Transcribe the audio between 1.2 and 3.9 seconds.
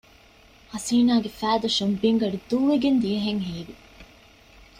ފައިދަށުން ބިންގަނޑު ދޫވެގެން ދިޔަހެން ހީވި